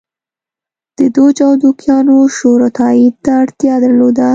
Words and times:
د 0.97 0.99
دوج 1.15 1.37
او 1.47 1.53
دوکیانو 1.63 2.17
شورا 2.37 2.69
تایید 2.79 3.15
ته 3.23 3.31
اړتیا 3.41 3.75
درلوده. 3.83 4.27